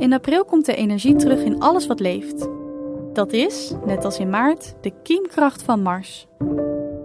In 0.00 0.12
april 0.12 0.44
komt 0.44 0.66
de 0.66 0.74
energie 0.74 1.16
terug 1.16 1.42
in 1.42 1.60
alles 1.60 1.86
wat 1.86 2.00
leeft. 2.00 2.48
Dat 3.12 3.32
is, 3.32 3.74
net 3.84 4.04
als 4.04 4.18
in 4.18 4.30
maart, 4.30 4.74
de 4.80 4.92
kiemkracht 5.02 5.62
van 5.62 5.82
Mars. 5.82 6.26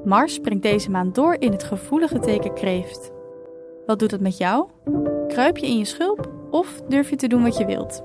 Mars 0.05 0.39
brengt 0.39 0.63
deze 0.63 0.91
maand 0.91 1.16
door 1.16 1.34
in 1.34 1.52
het 1.52 1.63
gevoelige 1.63 2.20
teken 2.20 2.54
kreeft. 2.54 3.12
Wat 3.86 4.00
doet 4.00 4.10
dat 4.10 4.20
met 4.20 4.38
jou? 4.38 4.70
Kruip 5.28 5.58
je 5.58 5.68
in 5.68 5.78
je 5.78 5.86
schulp 5.86 6.31
of 6.52 6.81
durf 6.88 7.10
je 7.10 7.16
te 7.16 7.27
doen 7.27 7.43
wat 7.43 7.57
je 7.57 7.66
wilt? 7.66 8.04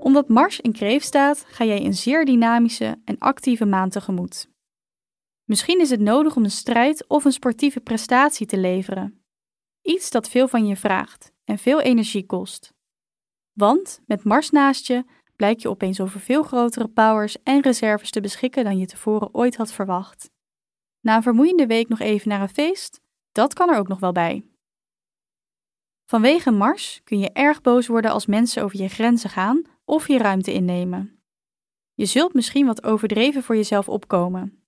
Omdat 0.00 0.28
Mars 0.28 0.60
in 0.60 0.72
kreeft 0.72 1.06
staat, 1.06 1.44
ga 1.48 1.64
jij 1.64 1.84
een 1.84 1.94
zeer 1.94 2.24
dynamische 2.24 3.00
en 3.04 3.18
actieve 3.18 3.66
maand 3.66 3.92
tegemoet. 3.92 4.48
Misschien 5.44 5.80
is 5.80 5.90
het 5.90 6.00
nodig 6.00 6.36
om 6.36 6.44
een 6.44 6.50
strijd 6.50 7.04
of 7.08 7.24
een 7.24 7.32
sportieve 7.32 7.80
prestatie 7.80 8.46
te 8.46 8.58
leveren. 8.58 9.22
Iets 9.82 10.10
dat 10.10 10.28
veel 10.28 10.48
van 10.48 10.66
je 10.66 10.76
vraagt 10.76 11.36
en 11.48 11.58
veel 11.58 11.80
energie 11.80 12.26
kost. 12.26 12.74
Want 13.52 14.00
met 14.06 14.24
Mars 14.24 14.50
naast 14.50 14.86
je 14.86 15.04
blijk 15.36 15.60
je 15.60 15.68
opeens 15.68 16.00
over 16.00 16.20
veel 16.20 16.42
grotere 16.42 16.88
powers 16.88 17.42
en 17.42 17.60
reserves 17.60 18.10
te 18.10 18.20
beschikken 18.20 18.64
dan 18.64 18.78
je 18.78 18.86
tevoren 18.86 19.34
ooit 19.34 19.56
had 19.56 19.72
verwacht. 19.72 20.30
Na 21.00 21.16
een 21.16 21.22
vermoeiende 21.22 21.66
week 21.66 21.88
nog 21.88 22.00
even 22.00 22.28
naar 22.28 22.40
een 22.40 22.48
feest? 22.48 23.00
Dat 23.32 23.54
kan 23.54 23.70
er 23.70 23.78
ook 23.78 23.88
nog 23.88 24.00
wel 24.00 24.12
bij. 24.12 24.44
Vanwege 26.04 26.50
Mars 26.50 27.00
kun 27.04 27.18
je 27.18 27.32
erg 27.32 27.60
boos 27.60 27.86
worden 27.86 28.10
als 28.10 28.26
mensen 28.26 28.62
over 28.62 28.80
je 28.80 28.88
grenzen 28.88 29.30
gaan 29.30 29.62
of 29.84 30.08
je 30.08 30.18
ruimte 30.18 30.52
innemen. 30.52 31.22
Je 31.94 32.06
zult 32.06 32.34
misschien 32.34 32.66
wat 32.66 32.84
overdreven 32.84 33.42
voor 33.42 33.56
jezelf 33.56 33.88
opkomen. 33.88 34.62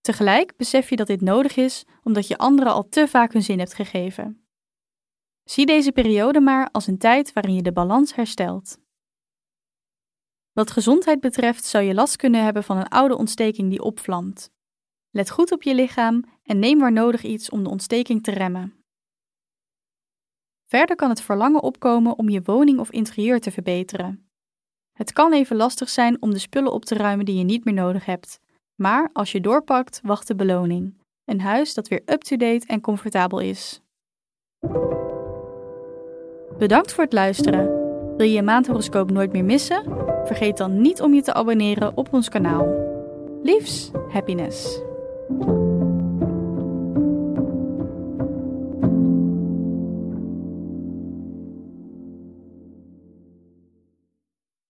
Tegelijk 0.00 0.56
besef 0.56 0.90
je 0.90 0.96
dat 0.96 1.06
dit 1.06 1.20
nodig 1.20 1.56
is 1.56 1.84
omdat 2.02 2.28
je 2.28 2.38
anderen 2.38 2.72
al 2.72 2.88
te 2.88 3.08
vaak 3.08 3.32
hun 3.32 3.42
zin 3.42 3.58
hebt 3.58 3.74
gegeven. 3.74 4.46
Zie 5.52 5.66
deze 5.66 5.92
periode 5.92 6.40
maar 6.40 6.68
als 6.70 6.86
een 6.86 6.98
tijd 6.98 7.32
waarin 7.32 7.54
je 7.54 7.62
de 7.62 7.72
balans 7.72 8.14
herstelt. 8.14 8.78
Wat 10.52 10.70
gezondheid 10.70 11.20
betreft 11.20 11.64
zou 11.64 11.84
je 11.84 11.94
last 11.94 12.16
kunnen 12.16 12.44
hebben 12.44 12.64
van 12.64 12.76
een 12.76 12.88
oude 12.88 13.16
ontsteking 13.16 13.70
die 13.70 13.82
opvlamt. 13.82 14.50
Let 15.10 15.30
goed 15.30 15.52
op 15.52 15.62
je 15.62 15.74
lichaam 15.74 16.24
en 16.42 16.58
neem 16.58 16.78
waar 16.78 16.92
nodig 16.92 17.22
iets 17.22 17.50
om 17.50 17.62
de 17.62 17.68
ontsteking 17.68 18.22
te 18.22 18.30
remmen. 18.30 18.84
Verder 20.66 20.96
kan 20.96 21.08
het 21.08 21.22
verlangen 21.22 21.62
opkomen 21.62 22.18
om 22.18 22.28
je 22.28 22.42
woning 22.42 22.78
of 22.78 22.90
interieur 22.90 23.40
te 23.40 23.50
verbeteren. 23.50 24.30
Het 24.92 25.12
kan 25.12 25.32
even 25.32 25.56
lastig 25.56 25.88
zijn 25.88 26.22
om 26.22 26.30
de 26.30 26.38
spullen 26.38 26.72
op 26.72 26.84
te 26.84 26.94
ruimen 26.94 27.24
die 27.24 27.38
je 27.38 27.44
niet 27.44 27.64
meer 27.64 27.74
nodig 27.74 28.04
hebt, 28.04 28.40
maar 28.74 29.10
als 29.12 29.32
je 29.32 29.40
doorpakt, 29.40 30.00
wacht 30.02 30.26
de 30.26 30.34
beloning: 30.34 30.98
een 31.24 31.40
huis 31.40 31.74
dat 31.74 31.88
weer 31.88 32.02
up-to-date 32.06 32.66
en 32.66 32.80
comfortabel 32.80 33.40
is. 33.40 33.82
Bedankt 36.62 36.92
voor 36.92 37.04
het 37.04 37.12
luisteren. 37.12 37.66
Wil 38.16 38.26
je 38.26 38.32
je 38.32 38.42
maandhoroscoop 38.42 39.10
nooit 39.10 39.32
meer 39.32 39.44
missen? 39.44 39.82
Vergeet 40.24 40.56
dan 40.56 40.80
niet 40.80 41.00
om 41.00 41.14
je 41.14 41.22
te 41.22 41.32
abonneren 41.34 41.92
op 41.94 42.08
ons 42.12 42.28
kanaal. 42.28 42.66
Liefs, 43.42 43.90
happiness. 44.08 44.80